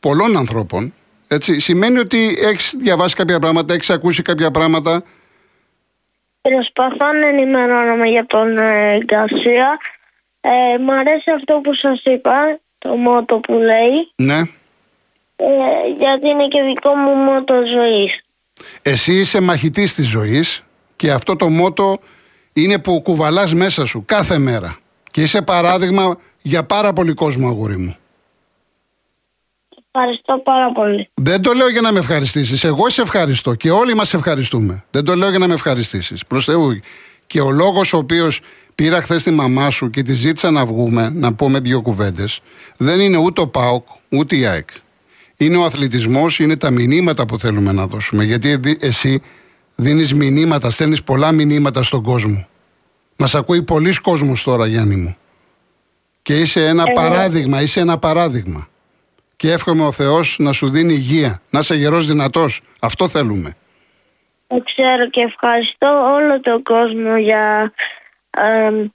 πολλών 0.00 0.36
ανθρώπων, 0.36 0.94
έτσι, 1.28 1.58
σημαίνει 1.58 1.98
ότι 1.98 2.38
έχεις 2.42 2.76
διαβάσει 2.78 3.14
κάποια 3.14 3.38
πράγματα, 3.38 3.74
έχεις 3.74 3.90
ακούσει 3.90 4.22
κάποια 4.22 4.50
πράγματα; 4.50 5.02
Προσπαθώ 6.40 7.12
να 7.12 7.26
ενημερώνομαι 7.26 8.06
για 8.06 8.26
τον 8.26 8.58
ε, 8.58 8.98
Γκαρσία. 9.04 9.78
Ε, 10.40 10.78
μ' 10.78 10.90
αρέσει 10.90 11.30
αυτό 11.30 11.60
που 11.62 11.74
σας 11.74 12.02
είπα, 12.04 12.60
το 12.78 12.88
μότο 12.96 13.36
που 13.38 13.52
λέει, 13.52 14.12
Ναι. 14.16 14.38
ε, 15.36 15.46
γιατί 15.98 16.28
είναι 16.28 16.48
και 16.48 16.62
δικό 16.62 16.94
μου 16.94 17.14
μότο 17.14 17.54
ζωής. 17.66 18.20
Εσύ 18.82 19.12
είσαι 19.20 19.40
μαχητής 19.40 19.94
της 19.94 20.08
ζωής 20.08 20.62
και 20.96 21.10
αυτό 21.10 21.36
το 21.36 21.48
μότο 21.48 21.98
είναι 22.52 22.78
που 22.78 23.02
κουβαλάς 23.02 23.54
μέσα 23.54 23.86
σου 23.86 24.02
κάθε 24.06 24.38
μέρα. 24.38 24.78
Και 25.10 25.22
είσαι 25.22 25.42
παράδειγμα 25.42 26.16
για 26.42 26.64
πάρα 26.64 26.92
πολύ 26.92 27.12
κόσμο, 27.14 27.48
αγόρι 27.48 27.76
μου. 27.76 27.96
Ευχαριστώ 29.92 30.38
πάρα 30.38 30.72
πολύ. 30.72 31.08
Δεν 31.14 31.42
το 31.42 31.52
λέω 31.52 31.68
για 31.68 31.80
να 31.80 31.92
με 31.92 31.98
ευχαριστήσεις. 31.98 32.64
Εγώ 32.64 32.90
σε 32.90 33.02
ευχαριστώ 33.02 33.54
και 33.54 33.70
όλοι 33.70 33.94
μας 33.94 34.08
σε 34.08 34.16
ευχαριστούμε. 34.16 34.84
Δεν 34.90 35.04
το 35.04 35.14
λέω 35.14 35.30
για 35.30 35.38
να 35.38 35.46
με 35.48 35.54
ευχαριστήσεις. 35.54 36.24
Προς 36.26 36.44
Θεού. 36.44 36.80
Και 37.26 37.40
ο 37.40 37.50
λόγος 37.50 37.92
ο 37.92 37.96
οποίος 37.96 38.40
πήρα 38.82 39.02
χθες 39.02 39.22
τη 39.22 39.30
μαμά 39.30 39.70
σου 39.70 39.90
και 39.90 40.02
τη 40.02 40.12
ζήτησα 40.12 40.50
να 40.50 40.66
βγούμε, 40.66 41.10
να 41.14 41.34
πούμε 41.34 41.58
δύο 41.60 41.80
κουβέντες, 41.82 42.40
δεν 42.76 43.00
είναι 43.00 43.16
ούτε 43.16 43.40
ο 43.40 43.48
ΠΑΟΚ, 43.48 43.86
ούτε 44.08 44.36
η 44.36 44.46
ΑΕΚ. 44.46 44.68
Είναι 45.36 45.56
ο 45.56 45.64
αθλητισμός, 45.64 46.38
είναι 46.38 46.56
τα 46.56 46.70
μηνύματα 46.70 47.24
που 47.24 47.38
θέλουμε 47.38 47.72
να 47.72 47.86
δώσουμε. 47.86 48.24
Γιατί 48.24 48.56
δι- 48.56 48.84
εσύ 48.84 49.22
δίνεις 49.74 50.14
μηνύματα, 50.14 50.70
στέλνεις 50.70 51.02
πολλά 51.02 51.32
μηνύματα 51.32 51.82
στον 51.82 52.02
κόσμο. 52.02 52.46
Μας 53.16 53.34
ακούει 53.34 53.62
πολλοί 53.62 53.94
κόσμος 53.94 54.42
τώρα, 54.42 54.66
Γιάννη 54.66 54.96
μου. 54.96 55.16
Και 56.22 56.40
είσαι 56.40 56.66
ένα 56.66 56.84
παράδειγμα, 56.94 57.62
είσαι 57.62 57.80
ένα 57.80 57.98
παράδειγμα. 57.98 58.68
Και 59.36 59.52
εύχομαι 59.52 59.84
ο 59.86 59.92
Θεός 59.92 60.36
να 60.38 60.52
σου 60.52 60.70
δίνει 60.70 60.92
υγεία, 60.92 61.40
να 61.50 61.58
είσαι 61.58 61.74
γερός 61.74 62.06
δυνατός. 62.06 62.60
Αυτό 62.80 63.08
θέλουμε. 63.08 63.56
Το 64.46 64.62
ξέρω 64.64 65.10
και 65.10 65.20
ευχαριστώ 65.20 65.88
όλο 66.14 66.40
τον 66.40 66.62
κόσμο 66.62 67.16
για, 67.16 67.72
εμ, 68.30 68.88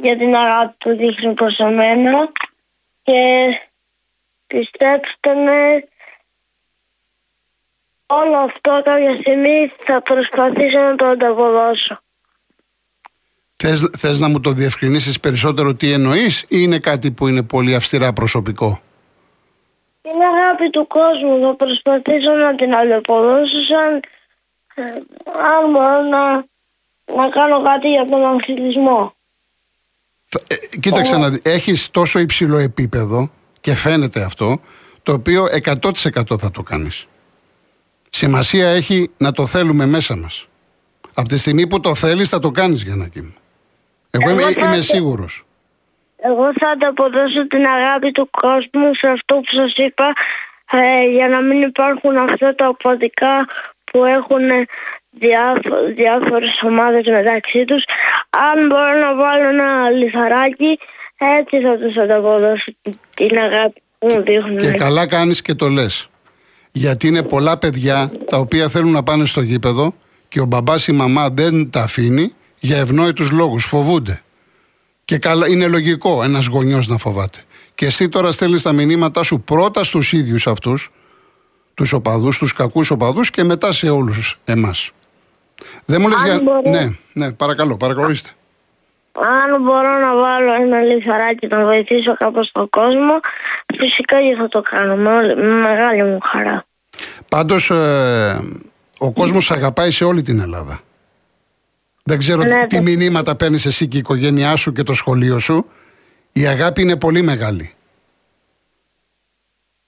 για 0.00 0.16
την 0.16 0.34
αγάπη 0.34 0.74
που 0.78 0.96
δείχνει 0.96 1.34
προς 1.34 1.58
εμένα 1.58 2.32
και 3.02 3.48
πιστέψτε 4.46 5.34
με 5.34 5.88
όλο 8.06 8.36
αυτό 8.36 8.82
κάποια 8.84 9.14
στιγμή 9.20 9.72
θα 9.84 10.02
προσπαθήσω 10.02 10.78
να 10.78 10.94
το 10.94 11.04
ανταποδώσω. 11.04 11.98
Θες, 13.56 13.90
θες 13.98 14.20
να 14.20 14.28
μου 14.28 14.40
το 14.40 14.50
διευκρινίσεις 14.50 15.20
περισσότερο 15.20 15.74
τι 15.74 15.92
εννοείς 15.92 16.42
ή 16.42 16.46
είναι 16.48 16.78
κάτι 16.78 17.10
που 17.12 17.28
είναι 17.28 17.42
πολύ 17.42 17.74
αυστηρά 17.74 18.12
προσωπικό; 18.12 18.80
Την 20.02 20.20
αγάπη 20.22 20.70
του 20.70 20.86
κόσμου 20.86 21.40
θα 21.40 21.54
προσπαθήσω 21.54 22.32
να 22.32 22.54
την 22.54 22.74
ανταποδώσω 22.74 23.62
σαν 23.62 24.00
ε, 24.74 24.82
αν 25.56 25.70
μπορώ 25.70 26.02
να, 26.02 26.44
να 27.16 27.28
κάνω 27.28 27.62
κάτι 27.62 27.90
για 27.90 28.06
τον 28.10 28.24
αθλητισμό. 28.24 29.14
Θα- 30.28 30.40
ε, 30.46 30.76
κοίταξε 30.80 31.16
να 31.16 31.30
δει, 31.30 31.40
έχεις 31.42 31.90
τόσο 31.90 32.18
υψηλό 32.18 32.58
επίπεδο 32.58 33.30
και 33.60 33.74
φαίνεται 33.74 34.22
αυτό, 34.22 34.60
το 35.02 35.12
οποίο 35.12 35.46
100% 35.50 36.38
θα 36.38 36.50
το 36.50 36.62
κάνεις. 36.62 37.06
Σημασία 38.10 38.68
έχει 38.68 39.10
να 39.16 39.32
το 39.32 39.46
θέλουμε 39.46 39.86
μέσα 39.86 40.16
μας. 40.16 40.46
Από 41.14 41.28
τη 41.28 41.38
στιγμή 41.38 41.66
που 41.66 41.80
το 41.80 41.94
θέλεις 41.94 42.28
θα 42.28 42.38
το 42.38 42.50
κάνεις 42.50 42.82
Γιαννάκη 42.82 43.20
μου. 43.20 43.34
Εγώ 44.10 44.30
είμαι, 44.30 44.42
Εγώ 44.42 44.52
θα 44.52 44.64
είμαι 44.66 44.76
το- 44.76 44.82
σίγουρος. 44.82 45.44
Εγώ 46.16 46.52
θα 46.58 46.68
ανταποδώσω 46.68 47.46
την 47.46 47.66
αγάπη 47.66 48.10
του 48.10 48.30
κόσμου 48.30 48.94
σε 48.94 49.08
αυτό 49.08 49.34
που 49.34 49.54
σας 49.54 49.72
είπα 49.76 50.12
ε, 50.72 51.04
για 51.10 51.28
να 51.28 51.40
μην 51.40 51.62
υπάρχουν 51.62 52.16
αυτά 52.16 52.54
τα 52.54 52.68
οπαδικά 52.68 53.46
που 53.84 54.04
έχουν 54.04 54.40
διάφο- 55.18 55.94
διάφορες 55.96 56.60
ομάδες 56.62 57.02
μεταξύ 57.06 57.64
τους. 57.64 57.84
Αν 58.30 58.66
μπορώ 58.66 58.98
να 59.00 59.14
βάλω 59.14 59.48
ένα 59.48 59.90
λιθαράκι 59.90 60.78
έτσι 61.38 61.60
θα 61.60 61.78
τους 61.78 61.96
ανταποδώσω 61.96 62.74
την- 62.82 62.98
την 63.14 63.38
αγάπη 63.38 63.82
που 63.98 64.06
μου 64.10 64.22
δείχνουν. 64.22 64.58
Και 64.58 64.70
καλά 64.70 65.06
κάνεις 65.06 65.42
και 65.42 65.54
το 65.54 65.68
λες. 65.68 66.08
Γιατί 66.72 67.06
είναι 67.06 67.22
πολλά 67.22 67.58
παιδιά 67.58 68.10
τα 68.26 68.36
οποία 68.38 68.68
θέλουν 68.68 68.92
να 68.92 69.02
πάνε 69.02 69.24
στο 69.24 69.40
γήπεδο 69.40 69.94
και 70.28 70.40
ο 70.40 70.44
μπαμπάς 70.44 70.86
ή 70.88 70.92
η 70.94 70.96
μαμά 70.96 71.28
δεν 71.30 71.70
τα 71.70 71.82
αφήνει 71.82 72.32
για 72.58 72.76
ευνόητους 72.78 73.30
λόγους, 73.30 73.64
φοβούνται. 73.64 74.22
Και 75.04 75.18
καλά, 75.18 75.48
είναι 75.48 75.66
λογικό 75.66 76.22
ένας 76.22 76.46
γονιός 76.46 76.88
να 76.88 76.96
φοβάται. 76.98 77.38
Και 77.74 77.86
εσύ 77.86 78.08
τώρα 78.08 78.32
στέλνεις 78.32 78.62
τα 78.62 78.72
μηνύματά 78.72 79.22
σου 79.22 79.40
πρώτα 79.40 79.84
στους 79.84 80.12
ίδιους 80.12 80.46
αυτούς, 80.46 80.90
τους 81.74 81.92
οπαδούς, 81.92 82.38
τους 82.38 82.52
κακούς 82.52 82.90
οπαδούς 82.90 83.30
και 83.30 83.42
μετά 83.44 83.72
σε 83.72 83.88
όλους 83.90 84.38
εμάς. 84.44 84.90
Δεν 85.84 86.00
μου 86.00 86.08
λες 86.08 86.20
Αν 86.20 86.24
για... 86.26 86.40
μπορώ. 86.42 86.62
Ναι, 86.70 86.88
ναι, 87.12 87.32
παρακαλώ, 87.32 87.76
παρακαλώστε. 87.76 88.28
Αν 89.12 89.62
μπορώ 89.62 89.98
να 89.98 90.14
βάλω 90.14 90.52
ένα 90.52 90.80
λιθαράκι 90.80 91.46
να 91.46 91.64
βοηθήσω 91.64 92.16
κάπως 92.16 92.50
τον 92.52 92.68
κόσμο, 92.70 93.20
φυσικά 93.76 94.22
και 94.22 94.34
θα 94.38 94.48
το 94.48 94.62
κάνω 94.62 94.96
με, 94.96 95.16
όλη- 95.16 95.36
με 95.36 95.42
μεγάλη 95.48 96.02
μου 96.04 96.18
χαρά. 96.22 96.64
Πάντως 97.28 97.70
ε, 97.70 98.40
ο 98.98 99.12
κόσμος 99.12 99.50
αγαπάει 99.50 99.90
σε 99.90 100.04
όλη 100.04 100.22
την 100.22 100.40
Ελλάδα. 100.40 100.80
Δεν 102.02 102.18
ξέρω 102.18 102.42
Ναι, 102.42 102.66
τι 102.66 102.76
το- 102.76 102.82
μηνύματα 102.82 103.36
παίρνεις 103.36 103.66
εσύ 103.66 103.88
και 103.88 103.96
η 103.96 104.00
οικογένειά 104.00 104.56
σου 104.56 104.72
και 104.72 104.82
το 104.82 104.92
σχολείο 104.94 105.38
σου. 105.38 105.66
Η 106.32 106.46
αγάπη 106.46 106.82
είναι 106.82 106.96
πολύ 106.96 107.22
μεγάλη. 107.22 107.74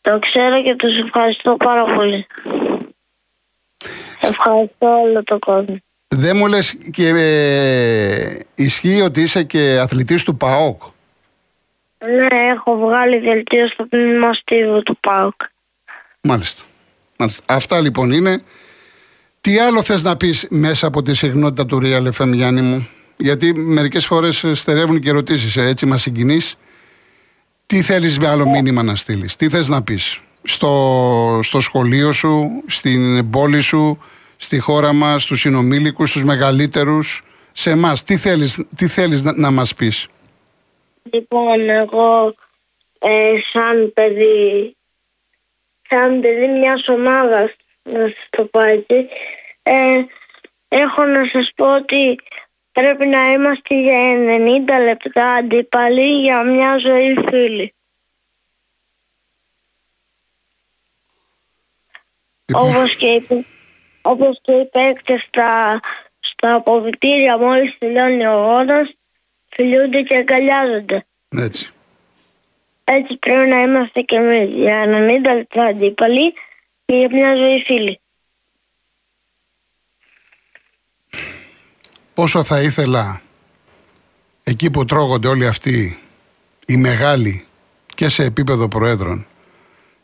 Το 0.01 0.19
ξέρω 0.19 0.63
και 0.63 0.75
τους 0.75 0.99
ευχαριστώ 0.99 1.57
πάρα 1.57 1.85
πολύ. 1.85 2.27
Ευχαριστώ 4.29 4.87
όλο 5.05 5.23
τον 5.25 5.39
κόσμο. 5.39 5.77
Δεν 6.09 6.37
μου 6.37 6.47
λες 6.47 6.77
και 6.91 7.09
ε, 7.09 8.39
ισχύει 8.55 9.01
ότι 9.01 9.21
είσαι 9.23 9.43
και 9.43 9.79
αθλητής 9.81 10.23
του 10.25 10.37
ΠΑΟΚ; 10.37 10.83
Ναι, 11.99 12.51
έχω 12.51 12.77
βγάλει 12.77 13.19
δελτίο 13.19 13.67
στο 13.69 13.89
τμήμα 13.89 14.33
στίβου 14.35 14.83
του 14.83 14.99
ΠΑΟΚ. 15.01 15.41
Μάλιστα. 16.21 16.63
Μάλιστα. 17.19 17.45
Αυτά 17.55 17.81
λοιπόν 17.81 18.11
είναι. 18.13 18.43
Τι 19.41 19.59
άλλο 19.59 19.83
θες 19.83 20.03
να 20.03 20.17
πεις 20.17 20.47
μέσα 20.51 20.87
από 20.87 21.03
τη 21.03 21.15
συχνότητα 21.15 21.67
του 21.67 21.81
Real 21.83 22.09
FM 22.19 22.33
Γιάννη 22.33 22.61
μου; 22.61 22.89
Γιατί 23.17 23.55
μερικές 23.55 24.07
φορές 24.07 24.45
ε, 24.45 24.55
στερεύουν 24.55 25.01
και 25.01 25.09
ερωτήσεις. 25.09 25.57
ε, 25.57 25.63
Έτσι 25.63 25.87
μας 25.87 26.03
συγκινείς. 26.03 26.57
Τι 27.67 27.83
θέλεις 27.83 28.19
με 28.19 28.29
άλλο 28.29 28.49
μήνυμα 28.49 28.83
να 28.83 28.95
στείλεις; 28.97 29.37
Τι 29.37 29.49
θες 29.49 29.69
να 29.69 29.83
πεις; 29.83 30.21
Στο, 30.49 31.41
στο 31.43 31.61
σχολείο 31.61 32.13
σου, 32.13 32.63
στην 32.67 33.31
πόλη 33.31 33.61
σου, 33.61 33.99
στη 34.37 34.59
χώρα 34.59 34.93
μας, 34.93 35.23
στους 35.23 35.41
συνομήλικους, 35.41 36.09
στους 36.09 36.25
μεγαλύτερους. 36.25 37.23
Σε 37.53 37.71
εμάς, 37.71 38.05
τι 38.05 38.17
θέλεις, 38.17 38.65
τι 38.77 38.87
θέλεις 38.87 39.23
να, 39.23 39.33
να 39.37 39.51
μας 39.51 39.75
πεις; 39.75 40.09
Λοιπόν, 41.11 41.71
εγώ 41.71 42.35
ε, 42.99 43.35
σαν 43.53 43.93
παιδί, 43.93 44.77
σαν 45.89 46.21
παιδί 46.21 46.47
μιας 46.47 46.89
ομάδας, 46.89 47.57
να 47.83 48.01
σας 48.01 48.27
το 48.31 48.45
πω 48.45 48.61
έτσι, 48.61 49.09
ε, 49.63 50.05
έχω 50.69 51.05
να 51.05 51.25
σας 51.33 51.53
πω 51.55 51.75
ότι 51.75 52.19
πρέπει 52.73 53.07
να 53.07 53.33
είμαστε 53.33 53.81
για 53.81 53.99
90 54.79 54.85
λεπτά 54.85 55.29
αντίπαλοι 55.29 56.21
για 56.21 56.43
μια 56.43 56.79
ζωή 56.79 57.17
φίλοι. 57.29 57.75
Λοιπόν, 62.47 62.69
Όπως 62.77 62.97
και, 62.97 63.07
οι- 63.07 63.47
όπως 64.03 64.39
και 64.43 64.53
οι 64.53 64.65
παίκτες 64.65 65.23
στα, 65.29 65.81
στα 66.21 66.55
αποβιτήρια 66.55 67.39
μόλις 67.39 67.79
τελειώνει 67.79 68.27
ο 68.27 68.31
αγώνας, 68.31 68.95
φιλούνται 69.49 70.03
και 70.03 70.17
αγκαλιάζονται. 70.17 71.07
έτσι. 71.29 71.71
Έτσι 72.85 73.17
πρέπει 73.17 73.49
να 73.49 73.63
είμαστε 73.63 74.01
και 74.01 74.17
εμείς 74.17 74.55
για 74.55 74.85
90 74.87 75.35
λεπτά 75.35 75.63
αντίπαλοι 75.65 76.33
και 76.85 76.95
για 76.97 77.09
μια 77.13 77.37
ζωή 77.37 77.63
φίλοι. 77.67 78.01
Πόσο 82.15 82.45
θα 82.45 82.61
ήθελα 82.63 83.23
εκεί 84.43 84.71
που 84.71 84.85
τρώγονται 84.85 85.29
όλοι 85.29 85.47
αυτοί 85.47 85.99
οι 86.67 86.77
μεγάλοι 86.77 87.45
και 87.95 88.09
σε 88.09 88.25
επίπεδο 88.25 88.69
προέδρων 88.69 89.27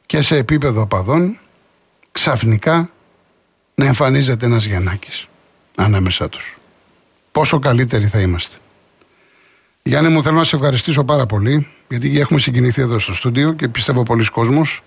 και 0.06 0.22
σε 0.22 0.36
επίπεδο 0.36 0.86
παδών 0.86 1.38
ξαφνικά 2.12 2.90
να 3.74 3.84
εμφανίζεται 3.84 4.46
ένας 4.46 4.64
Γιαννάκης 4.64 5.26
ανάμεσά 5.74 6.28
τους. 6.28 6.58
πόσο 7.32 7.58
καλύτεροι 7.58 8.06
θα 8.06 8.20
είμαστε. 8.20 8.56
Γιάννη 9.82 10.10
μου 10.10 10.22
θέλω 10.22 10.36
να 10.36 10.44
σε 10.44 10.56
ευχαριστήσω 10.56 11.04
πάρα 11.04 11.26
πολύ 11.26 11.68
γιατί 11.88 12.20
έχουμε 12.20 12.38
συγκινηθεί 12.38 12.80
εδώ 12.80 12.98
στο 12.98 13.14
στούντιο 13.14 13.52
και 13.52 13.68
πιστεύω 13.68 14.02
πολλοί 14.02 14.24
κόσμος. 14.30 14.82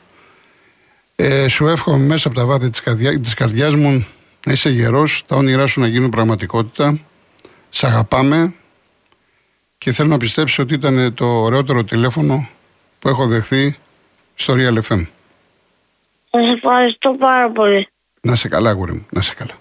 Ε, 1.15 1.47
σου 1.47 1.67
εύχομαι 1.67 2.05
μέσα 2.05 2.27
από 2.27 2.37
τα 2.37 2.45
βάθη 2.45 2.69
της, 2.69 2.81
καρδιά, 2.81 3.19
της 3.19 3.33
καρδιάς 3.33 3.75
μου 3.75 4.05
να 4.45 4.51
είσαι 4.51 4.69
γερός, 4.69 5.23
τα 5.25 5.35
όνειρά 5.35 5.65
σου 5.65 5.79
να 5.79 5.87
γίνουν 5.87 6.09
πραγματικότητα. 6.09 6.99
Σ' 7.69 7.83
αγαπάμε 7.83 8.53
και 9.77 9.91
θέλω 9.91 10.09
να 10.09 10.17
πιστέψω 10.17 10.63
ότι 10.63 10.73
ήταν 10.73 11.13
το 11.13 11.25
ωραιότερο 11.25 11.83
τηλέφωνο 11.83 12.49
που 12.99 13.09
έχω 13.09 13.27
δεχθεί 13.27 13.77
στο 14.35 14.53
Real 14.57 14.81
FM. 14.81 15.05
Σας 16.35 16.53
ευχαριστώ 16.53 17.15
πάρα 17.19 17.51
πολύ. 17.51 17.87
Να 18.21 18.35
σε 18.35 18.47
καλά, 18.47 18.71
γούρι 18.71 18.91
μου. 18.93 19.05
Να 19.09 19.21
σε 19.21 19.33
καλά. 19.33 19.55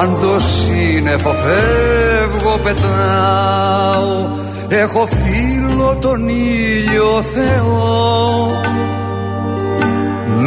Σαν 0.00 0.16
το 0.20 0.40
σύννεφο 0.40 1.30
φεύγω 1.30 2.58
πετάω. 2.64 4.26
Έχω 4.68 5.06
φίλο 5.06 5.96
τον 6.00 6.28
ήλιο 6.28 7.22
Θεό. 7.34 8.46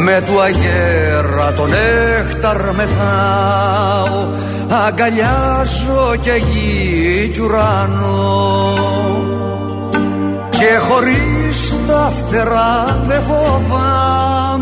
Με 0.04 0.22
του 0.26 0.40
αγέρα 0.40 1.52
τον 1.52 1.70
έχταρ 1.72 2.72
μεθάω. 2.74 4.26
Αγκαλιάζω 4.86 6.16
και 6.20 6.32
γη 6.50 7.28
κι 7.28 7.40
ουρανό 7.40 8.72
Και 10.50 10.78
χωρίς 10.88 11.76
τα 11.86 12.12
φτερά 12.16 13.02
δεν 13.06 13.22
φοβάμαι 13.22 14.53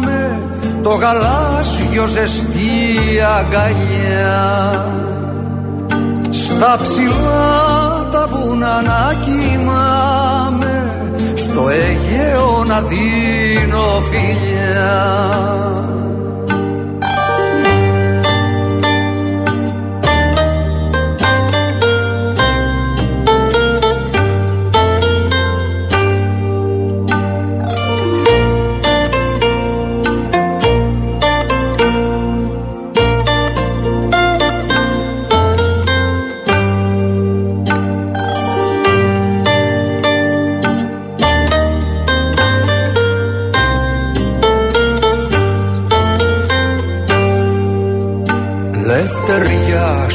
το 0.92 0.98
γαλάζιο 0.98 2.06
ζεστή 2.06 3.20
αγκαλιά. 3.38 4.86
Στα 6.30 6.78
ψηλά 6.82 8.08
τα 8.12 8.28
βουνά 8.30 8.82
να 8.82 9.14
κοιμάμαι 9.20 10.94
στο 11.34 11.68
Αιγαίο 11.68 12.64
να 12.66 12.80
δίνω 12.80 14.02
φιλιά 14.10 15.02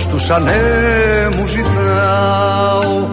στους 0.07 0.29
ανέμους 0.29 1.49
ζητάω. 1.49 3.07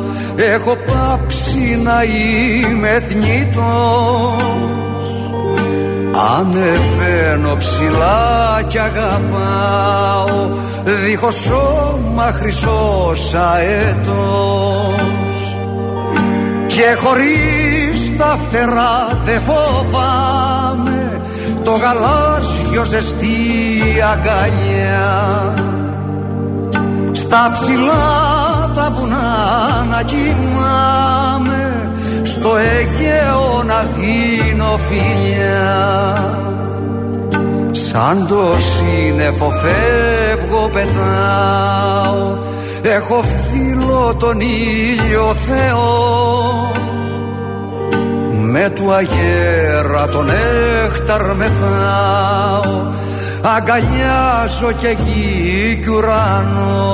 Έχω 0.55 0.77
πάψει 0.87 1.81
να 1.83 2.03
είμαι 2.03 3.03
θνητός. 3.09 4.35
Ανεβαίνω 6.39 7.57
ψηλά 7.57 8.63
κι 8.67 8.79
αγαπάω. 8.79 10.51
Δίχως 10.85 11.35
σώμα 11.35 12.33
χρυσός 12.33 13.35
αετός 13.35 14.95
Και 16.67 16.97
χωρίς 17.03 18.17
τα 18.19 18.39
φτερά 18.47 19.19
δεν 19.25 19.41
φοβάμαι. 19.41 21.21
Το 21.65 21.71
γαλάζιο 21.71 22.85
ζεστή 22.85 23.27
αγκαλιά 24.13 24.94
Στα 27.35 27.51
ψηλά 27.53 28.71
τα 28.75 28.91
βουνά 28.91 29.87
να 29.91 30.03
κοιμάμαι 30.03 31.91
Στο 32.23 32.57
Αιγαίο 32.57 33.63
να 33.67 33.87
δίνω 33.95 34.79
φιλιά. 34.89 36.39
Σαν 37.73 38.27
το 38.29 38.43
σύννεφο 38.59 39.51
φεύγω 39.51 40.69
πετάω 40.73 42.37
Έχω 42.83 43.25
φίλο 43.51 44.15
τον 44.19 44.41
ήλιο 44.41 45.35
Θεό. 45.35 46.73
Με 48.41 48.71
του 48.75 48.93
αγέρα 48.93 50.07
τον 50.07 50.31
έχταρ 50.85 51.35
μεθάω 51.35 52.93
Αγκαλιάζω 53.47 54.73
και 54.73 54.97
γη 55.05 55.79
κι 55.83 55.89
ουρανό 55.89 56.85